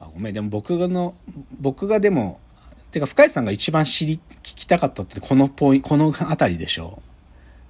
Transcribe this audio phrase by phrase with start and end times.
[0.00, 0.34] あごめん。
[0.34, 1.14] でも僕の
[1.60, 2.40] 僕がでも
[2.90, 7.02] てか深井さんが一番知り聞きたかったってこのポイこの辺りでしょ？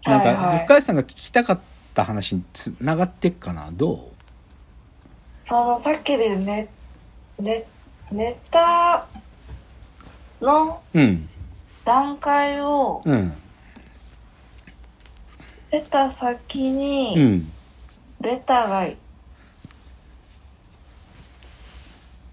[0.05, 0.65] なんか、はいはい。
[0.67, 1.61] 深井さんが聞きたかっ
[1.95, 3.71] た話につながってっかな？
[3.73, 3.99] どう？
[5.43, 6.69] そのさっきでね。
[7.39, 7.67] ね
[8.13, 9.07] ネタ
[10.41, 11.29] のうん。
[11.85, 13.33] 段階をうん。
[15.71, 17.53] 出た先うにん。
[18.21, 18.87] ベタが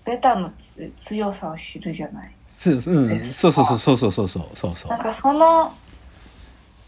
[0.05, 2.31] ベタのつ強さを知るじゃない。
[2.47, 4.91] そう,、そうそうそうそうそうそうそうそうそう。
[4.91, 5.73] なんかその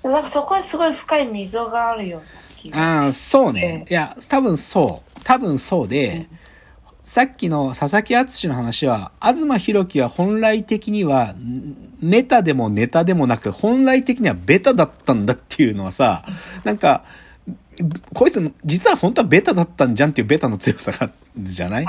[0.04, 3.86] なんかそこにすごい深い溝があるような気がああそうね。
[3.90, 5.14] いや多分そう。
[5.24, 6.28] 多分そうで、
[7.04, 16.26] さっきの佐々木敦の話は、東博樹は本来的には、んメタでもネタでもなく、本来的にはベタだったんだっていうのはさ、
[16.64, 17.04] なんか、
[18.14, 21.86] こいつ、実は本当はベタだったんじゃんっていうベタの強さがじゃない？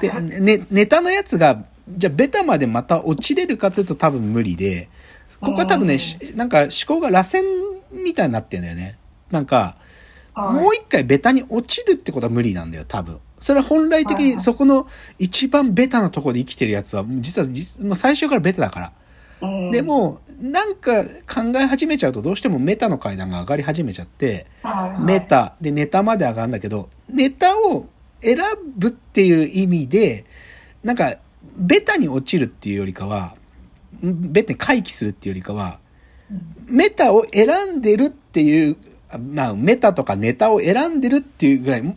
[0.00, 4.88] で、で、ね、ネタのやつが、じゃあベタまでまた落ちれるかというと多分無理で、
[5.40, 7.42] ここは多分ね、しなんか思考が螺旋
[7.92, 8.98] みたいになってんだよね。
[9.30, 9.84] なんか、はい
[10.36, 13.20] もう一回ベタに落ちるってことは無理なんだよ、多分。
[13.38, 18.92] それは本来的にそこの一番ベタなところで生きてるやつは、実は実もう最初からベタだから。
[19.44, 24.46] うんでも、なんか考え始めちゃうとどうしてもメタの階段が上がり始めちゃって、
[25.00, 27.86] メタでネタまで上がるんだけど、ネタを
[28.20, 28.38] 選
[28.76, 30.24] ぶっていう意味で、
[30.82, 31.16] なんか、
[31.56, 33.36] ベタに落ちるっていうよりかは、
[34.04, 35.78] んベタに回帰するっていうよりかは、
[36.66, 38.76] メタを選んでるっていう、
[39.10, 41.96] あまあ、メタとかネタを選んでるっていうぐらい、もう、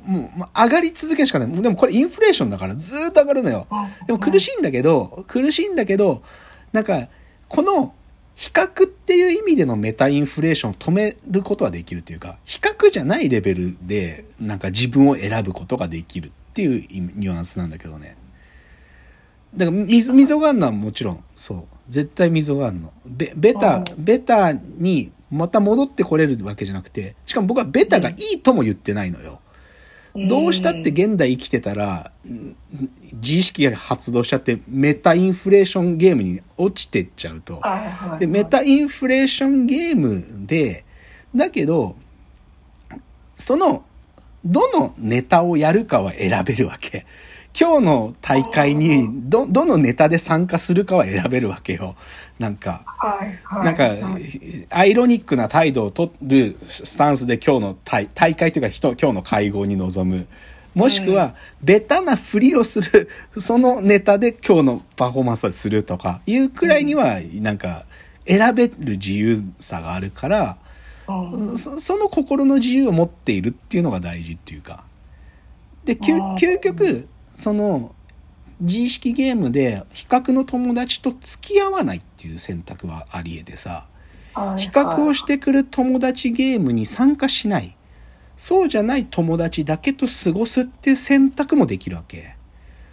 [0.56, 1.52] 上がり続けるしかない。
[1.52, 3.68] でもこれインフレーションだからずーっと上がるのよ。
[4.06, 6.22] でも苦しいんだけど、苦しいんだけど、
[6.74, 7.08] なんか、
[7.50, 7.94] この、
[8.36, 18.16] 比較っていう意味でのメタインフレーションを止めることはできるというか、比較じゃないレベルで、なんか自分を選ぶことができるっていうニュアンスなんだけどね。
[19.56, 21.66] だから、溝、溝があるのはもちろん、そう。
[21.90, 22.94] 絶対溝があるの。
[23.08, 29.42] ベ、ベタ、ベタにまた戻ってこれるわけじゃなくて、しかも僕はベタがいいとも言ってないのよ。
[30.26, 32.56] どうしたって現代生きてたら、ん
[33.14, 37.62] 自意識が発動しちゃって、メタインフレーションゲームに落ちてっちゃうと。
[38.20, 40.86] で、メタインフレーションゲームで、
[41.36, 41.96] だけど、
[43.36, 43.86] その、
[44.44, 47.06] どのネタをやるかは選べるわけ。
[47.60, 51.96] 今日の大会に、ど、どのネタで参加するかは選べるわけよ。
[52.38, 52.84] なんか。
[52.86, 60.28] はいはいなんかはい、アイロニックな態度を取るスタンスで今日の大大会というか人、今日の会合に臨む。
[60.76, 67.86] もしくは、ベタなふりをする、そのネタで今日のパフォーマンスをするとかいうくらいには、なんか、
[68.28, 70.58] 選べる自由さがあるから、
[71.08, 74.84] うんそその心の自由を持っているっていうのが大事っていうか。
[75.86, 77.08] で、究究極、
[77.38, 77.94] その、
[78.60, 83.88] 自意識ゲームで比較の友達と付き合わないっていう選択はあり得てさ、
[84.34, 87.76] はい比較をしてくる友達ゲームに参加しない。
[88.38, 92.36] そうじゃない友達だけと過ごすっていう選択もできるわけ。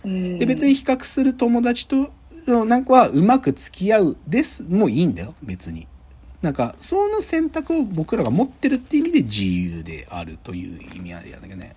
[0.05, 2.11] うんで、別に比較する友達と、
[2.65, 5.87] なんかはうまく付き合うです、もういいんだよ、別に。
[6.41, 11.77] なんか、その選択を僕らが持ってるっていう意味で自由であるという意味合いなんだけどね。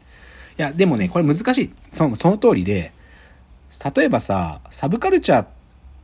[0.57, 1.73] いや、でもね、これ難しい。
[1.93, 2.93] その、その通りで、
[3.95, 5.47] 例えばさ、サブカルチャーっ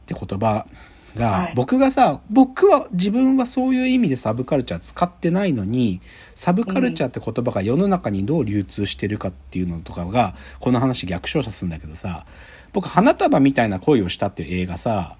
[0.06, 6.02] て言葉はいが僕がさ、僕は自分はそういう意味でサブカルチャー使ってないのに
[6.36, 12.26] サブカルチャーって言葉が世の中にどう流通してるかっていうのとかがこの話逆照射するんだけどさ
[12.72, 15.16] 僕花束みたいな恋をしたっていう映画さ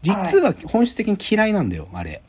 [0.00, 2.22] 実は本質的に嫌いなんだよあれ。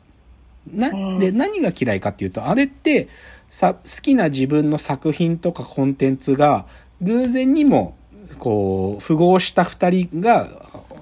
[0.72, 3.08] なうんで何が嫌いかっていうとあれって
[3.50, 6.66] さ好きな自分の作品とかコンテンツが
[7.00, 7.96] 偶然にも
[8.38, 10.48] こう符合した2人が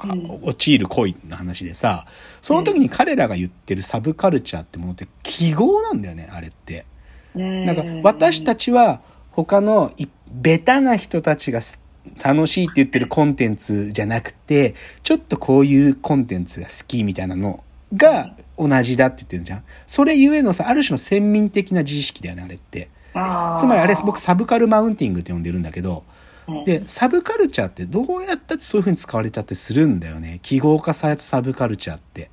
[0.05, 2.07] うん陥る恋の話でさ
[2.43, 6.87] その時に彼らが言ってるサブカルチャーってものって記号なんだよねあれって。
[7.35, 9.01] なんか私たちは
[9.33, 11.81] 他のいベタな人たちがす
[12.23, 17.65] 楽しいって言ってるコンテンツじゃなくてちょっとこういうコンテンツが好きみたいなの
[17.97, 19.65] が同じだって言ってるじゃん。
[19.87, 22.91] それゆえのさある種の先民的な自意識だよねあれって。
[23.13, 26.05] つまりあれ僕サブカルマウンティングって呼んでるんだけど
[26.49, 26.65] うん。
[26.65, 30.41] でサブカルチャーってどうやったってそういう風に使われちゃってするんだよね。
[30.43, 32.31] 記号化されたサブカルチャーって。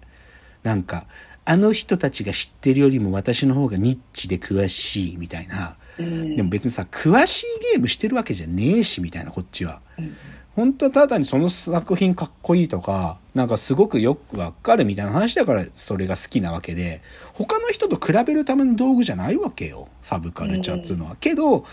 [0.64, 1.08] なんか
[1.44, 5.78] あの人たちが知ってるよりも私の方がニッチで詳しいみたいな。
[5.98, 6.36] うん。
[6.36, 9.82] でも別にさ詳しいゲームしてるわけじゃねえしみたいなこっちは。
[9.98, 10.16] うん
[10.56, 17.02] 本当はただにその作品かっこいいとかなんかすごくよくわかるみたいな話だからそれが好きなわけで
[17.34, 21.16] 他の人と比べるための道具じゃないわけよサブカルチャーっつうのは。
[21.20, 21.66] けど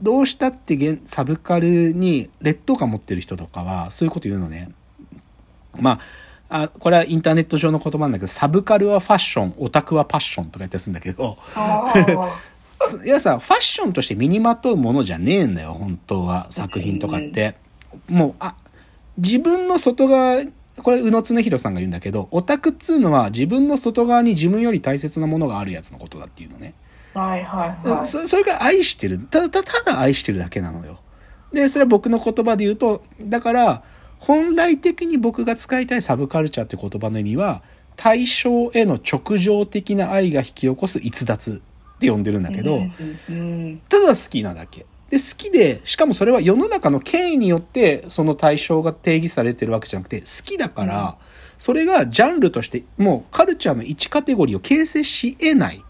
[0.00, 4.70] どうしたって現サブカルに劣等感持ってる人とかはそういうこと言うのね。
[5.80, 5.98] ま
[6.48, 11.92] あ、あこれはインターネット上の言葉なんだけど、サブカルはファッション、オタクはパッションとか言ったりするんだけど、あ
[13.04, 16.46] いやさ、ファッションとして身にまとうものじゃねえんだよ、本当は。
[16.50, 17.56] 作品とかって。
[18.08, 18.56] もう、あ、
[19.18, 20.44] 自分の外側、
[20.82, 26.74] これ、宇野恒弘さんが言うんだけど、オタクっつうのは自分の外側に自分より大切なものがあるやつのことだっていうのね。
[27.14, 28.06] あはいはいはい。
[28.06, 29.18] そそれから愛してる。
[29.18, 30.98] ただ、たただ愛してるだけなのよ。
[31.52, 33.82] で、それは僕の言葉で言うと、だから、
[34.18, 37.62] 本来的に僕が使いたいサブカルチャーって言葉の意味は、
[37.96, 41.62] 対象への直情的な愛が引き起こす逸脱
[41.96, 42.80] って呼んでるんだけど、
[43.88, 44.86] ただ好きなだけ。
[45.14, 51.18] で、好きで、しかもそれは世の中の権威によってその対象が定義されてるわけじゃなくて、好きだから、
[51.56, 55.84] それがジャンルとして、もうカルチャーの1カテゴリーを形成し得ない。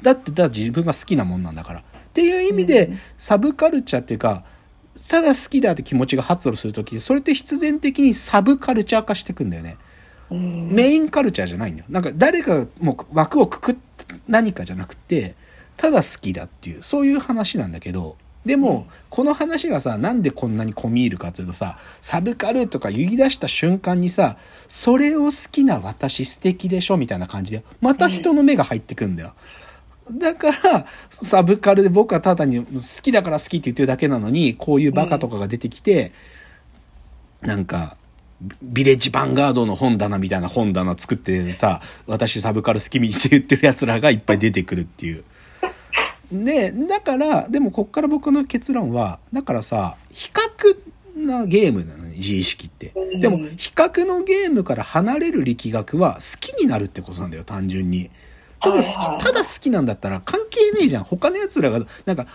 [0.00, 1.80] だって、だ自分が好きなもんなんだから。
[1.80, 1.82] っ
[2.12, 4.44] ていう意味で、サブカルチャーっていうか、
[5.10, 9.76] ただ好きだって気持ちが発露するとき、それって必然的にサブカルチャー化していくんだよね。
[10.30, 11.86] うんメインカルチャーじゃないんだよ。
[11.88, 13.76] なんか誰かがもう枠をくくっ
[14.28, 15.34] 何かじゃなくて、
[15.76, 18.16] ただ好きだっていう、そういう話なんだけど、
[18.48, 29.34] でも、この話がさ、なんでこんなに込み入るかっていうとさ、サブカルとか言い出した瞬間にさ、それを好きな私素敵でしょみたいな感じで、また人の目が入ってくんだよ。
[30.10, 36.12] だから、サブカルで僕はただに好きだから好きって言ってるだけなのに、こういうバカとかが出てきて、
[37.42, 37.98] なんか、
[38.62, 45.24] ビレッジヴァンガードの本棚みたいな本棚作ってさ、私サブカル好きみって言ってる奴らがいっぱい出てくるっていう。
[46.30, 52.92] で、だから、でもこっから僕の結論は、だからさ、比較なゲームなのね、自意識って。
[53.20, 58.10] でも、比較のゲームから離れる力学は好きになるってことなんだよ、単純に。
[58.60, 61.04] ただ好き、ただ好きなんだったら関係ねえじゃん。
[61.04, 62.26] 他の奴らが、なんか、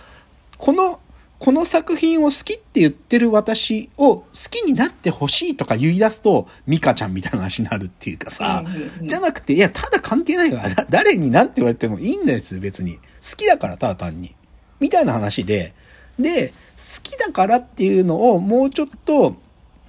[0.57, 0.99] この、
[1.43, 12.95] この作品を好きって言ってる私を好きになってほしいとか言い出すと、ミカちゃんみたいな話になるっていうかさ、うんじゃなくて、いや、ただ関係ないから、だ誰に何て言われてもいいんです、別に。
[12.95, 14.37] 好きだから、ただ単に。
[14.79, 15.73] みたいな話で、
[16.17, 19.35] で、好きだからっていうのをもうちょっと、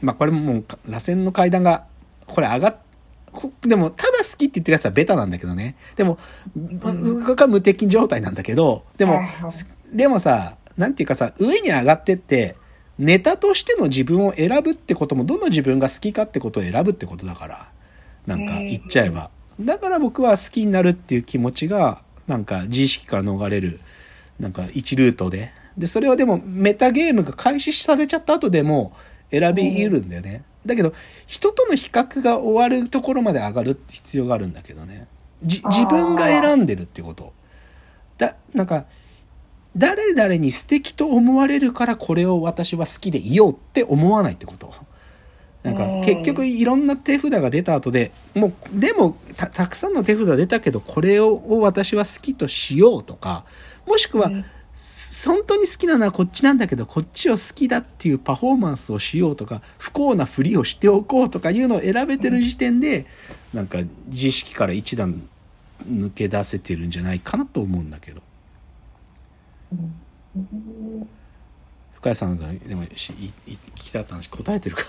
[0.03, 1.85] まあこれももう、螺旋の階段が、
[2.27, 2.77] これ上がっ、
[3.31, 5.77] こでも、ただ好きって言ってるやつはベタなんだけどね。
[5.95, 6.19] でも、
[6.83, 9.21] これ無敵状態なんだけど、でも
[9.93, 12.57] でもさ、なんていうかさ、上に上がってって、
[12.99, 17.69] ネタとしての自分を選ぶってことも、どの自分が好きかってことを選ぶってことだから。
[18.27, 19.31] なんか言っちゃえば。
[19.61, 23.81] だから僕は好きになるっていう気持ちが、なんか自意識から逃れる、
[24.41, 25.53] なんか一ルートで。
[25.77, 28.97] で、それはでもメタゲームが開始されちゃった後でも
[29.31, 30.43] 選び得るんだよね。
[30.65, 30.93] だけど、
[31.27, 35.09] 人との比較が終わるところまで上がるって必要があるんだけどね。
[35.43, 37.33] じ自分が選んでるってこと。
[38.17, 38.87] だ、なんか、
[39.77, 44.73] 誰々に素敵と思われるからこれを私は好きでいようって思わないってこと。
[45.63, 53.47] なんかうん結局いろんな手札が出た後でもうでもたたくさんの手札出たけどこれをを私は好きとしようとか
[53.87, 54.45] もしくは、うん
[54.77, 63.07] す本当に好きなのはこっちなんだけどこっちを好きだっていうパフォーマンスをしようとか不幸なふりをしておこうとかいうのを選べてる時点で、
[63.53, 63.79] なんか
[64.09, 65.23] 自意識から一段
[65.89, 68.21] 抜け出せてるんじゃないかなと思うんだけど。
[71.95, 72.39] 深谷さん。
[72.39, 74.85] がでもしいい聞きたかった話答えてるか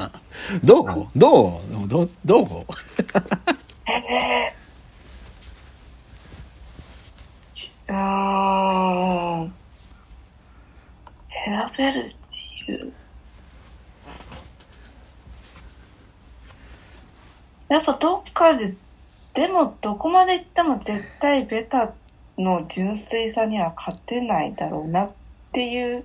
[0.00, 0.12] な
[0.62, 2.48] どうどうどうどう
[3.86, 9.46] えー、あ
[11.44, 12.18] 選べる自
[12.66, 12.92] 由
[17.68, 18.74] やっぱどっかで
[19.34, 21.92] でもどこまで行っても絶対ベタ
[22.38, 25.10] の純粋さには勝てないだろうなっ
[25.52, 26.04] ていう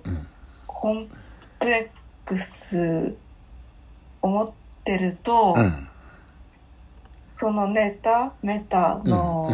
[0.66, 1.08] コン
[1.58, 3.14] プレックス
[4.22, 4.50] 思っ
[4.84, 5.86] てると、うん
[7.40, 9.50] そのネタメタの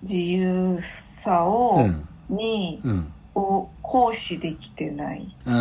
[0.00, 1.80] 自由さを、
[2.28, 2.80] に
[3.34, 5.34] を行使できてない。
[5.44, 5.52] うん。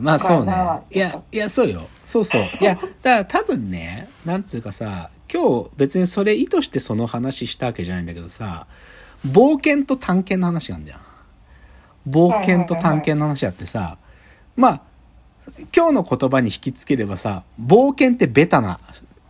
[0.00, 0.52] まあそうね
[0.92, 4.44] いやいやそうよそうそういやだから多分ねなん。
[4.44, 8.06] つうかさ今日別にそれ意図してその話したわけじゃないん。
[8.06, 8.68] だけどさ
[9.32, 11.00] 冒険と探検の話があるじゃん
[12.08, 13.98] 冒険と探検の話あってさ
[14.56, 14.82] まあ
[15.74, 18.78] 今日の言葉に引きつければさ冒険ってベタな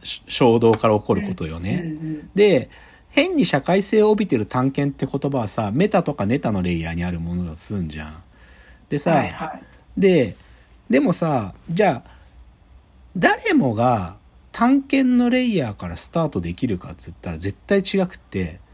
[0.03, 2.71] し衝動から起こることよね、うんうんで、
[3.11, 8.23] 変に社会性を帯びてる探検って言葉はさ、メタとかネタのレイヤーにあるものだとすんじゃん。
[8.89, 9.63] でさ、はいはい。
[9.97, 10.37] で、
[10.89, 12.11] でもさ、じゃあ、
[13.17, 14.19] 誰もが
[14.53, 18.66] 探検のレイヤーからスタートできるかっつったら絶対違くって、うん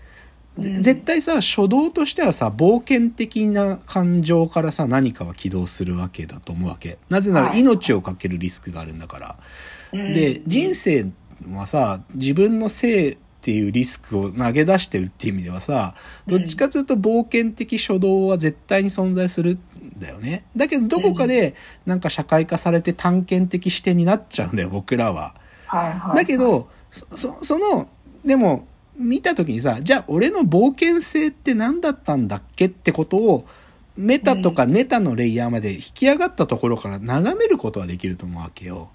[0.58, 6.98] 絶対さ初動としてはさ冒険的な感情からさ何かは起動するわけだと思うわけ。
[7.08, 7.60] なぜならはい。
[7.60, 9.36] 命を懸けるリスクがあるんだから、
[9.92, 10.12] うん。
[10.12, 11.10] で人生
[11.50, 15.94] はさ自分の性っていうリスクを投げ出してるっていう意味ではさ
[16.26, 20.44] どっちかというと冒険的初動は絶対に存在するんだよね。
[20.54, 21.54] だけどどこかで
[21.86, 25.34] なんか社会化されて探検的視点になっちゃうんだよ僕らは。
[26.14, 27.88] だけど、その、
[28.24, 28.66] でも、
[28.96, 33.46] 見た時にさ、じゃあ俺の冒険性って何だったんだっけってことを、
[33.96, 38.90] メタとかネタのレイヤーまで引き上がったところから眺めることはできると思うわけよ。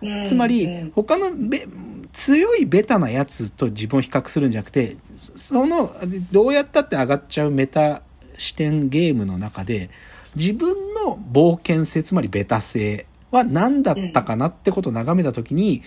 [0.00, 1.66] うんつまりうん、他のベ
[2.12, 5.94] 強いベタなやつと自分を比較するんじゃなくて、そその、
[6.30, 8.02] どうやったって上がっちゃうメタ
[8.36, 9.90] 視点ゲームの中で、
[10.34, 15.82] 自分の冒険性、つまりベタ性は何だったかなってことを眺めたときに、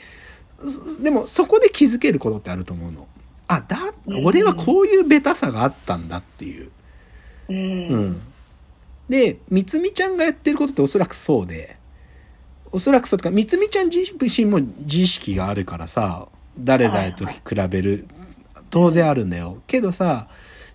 [0.60, 3.08] すでもそこで気づけることってあると思うの。
[3.52, 3.78] あ、だ、
[4.24, 6.72] 俺はこういうベタさがあったんだっていう。
[7.50, 8.22] うんうん。
[9.10, 11.76] で、みつみちゃんがやってることっておそらくそうで、
[12.72, 18.08] おそらくそうとか、みつみちゃん自身も自意識があるからさ、誰々と比べる、
[18.70, 19.62] 当然あるんだよ。
[19.68, 20.30] けどさ、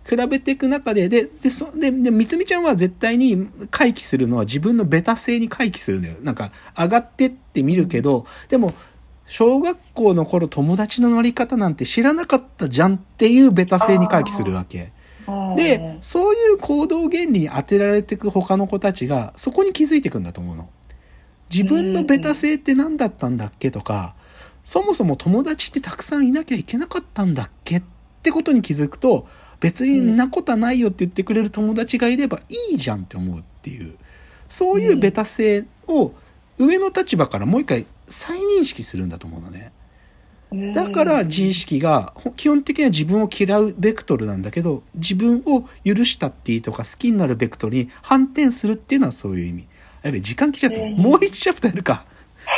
[0.06, 6.16] 比べていく中で、で、で、そで、で、みつみちゃんは絶対に回帰するのは自分のベタ性に回帰するんだよ。
[6.20, 8.74] なんか、上がってって見るけど、でも、
[9.26, 14.78] 小学校の頃友達の乗り方なんて知らなかったじゃんっていうベタ性に回帰するわけ。
[14.80, 14.96] うん
[15.56, 20.70] で、そういう行動原理に当てられていく他の子たちが、そこに気づいていくんだと思うの。
[21.50, 24.14] 自分のベタ性って何だったんだっけとか、
[24.62, 27.82] そもそも友達ってたくさんいなきゃいけなかったんだっけっ
[28.22, 29.26] てことに気づくと、
[29.58, 32.40] 別にんなことはないよって言ってくれる友達がいれば
[32.70, 33.96] いいじゃんって思うっていう。
[34.48, 36.12] そういうベタ性を
[36.58, 39.72] 上の立場からもう一回再認識するんだと思うのね。
[40.74, 49.68] だから自意識がほ基本的には自分を嫌うベクトルなんだけど自分を許したっていいとか好きになるベクトルに反転するっていうのはそういう意味。
[50.02, 50.80] やべ時間来ちゃった。
[50.80, 52.06] うんもう一チャプターやるか。